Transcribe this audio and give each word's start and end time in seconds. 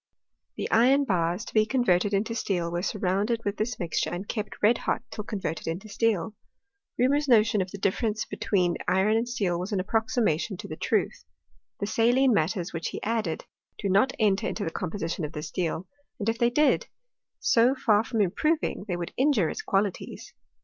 The 0.55 0.67
iron 0.71 1.03
bars 1.03 1.45
to 1.45 1.53
be 1.53 1.63
converted 1.67 2.11
into 2.11 2.33
steel 2.33 2.71
were 2.71 2.81
surround 2.81 3.29
ed 3.29 3.45
with 3.45 3.57
this 3.57 3.77
mixture, 3.77 4.09
and 4.09 4.27
kept 4.27 4.59
red 4.63 4.79
hot 4.79 5.03
till 5.11 5.23
converted 5.23 5.67
into 5.67 5.87
steel. 5.89 6.33
Reaumur's 6.99 7.27
notion 7.27 7.61
of 7.61 7.69
the 7.69 7.77
difference 7.77 8.25
be 8.25 8.35
tween 8.37 8.77
iron 8.87 9.15
and 9.15 9.29
steel 9.29 9.59
was 9.59 9.71
an 9.71 9.79
approximation 9.79 10.57
to 10.57 10.67
the 10.67 10.75
truth. 10.75 11.23
The 11.79 11.85
saline 11.85 12.33
matters 12.33 12.73
which 12.73 12.87
he 12.87 13.03
added 13.03 13.45
do 13.77 13.89
not 13.89 14.11
enter 14.17 14.47
into 14.47 14.63
the 14.63 14.71
composition 14.71 15.23
of 15.23 15.35
steel; 15.45 15.87
and 16.17 16.27
if 16.27 16.39
they 16.39 16.49
did, 16.49 16.87
so 17.37 17.75
far 17.75 18.03
from 18.03 18.21
improving, 18.21 18.85
they 18.87 18.97
would 18.97 19.13
injure 19.17 19.51
its 19.51 19.61
qualities. 19.61 20.33